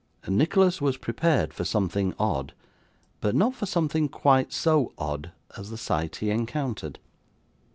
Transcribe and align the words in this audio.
Nicholas 0.27 0.81
was 0.81 0.97
prepared 0.97 1.53
for 1.53 1.63
something 1.63 2.15
odd, 2.17 2.53
but 3.19 3.35
not 3.35 3.53
for 3.53 3.67
something 3.67 4.09
quite 4.09 4.51
so 4.51 4.93
odd 4.97 5.31
as 5.55 5.69
the 5.69 5.77
sight 5.77 6.15
he 6.15 6.31
encountered. 6.31 6.97